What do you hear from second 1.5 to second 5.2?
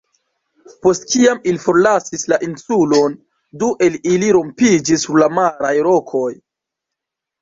ili forlasis la insulon, du el ili rompiĝis